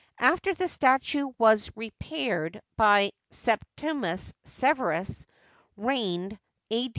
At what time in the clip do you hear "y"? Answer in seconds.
2.79-3.11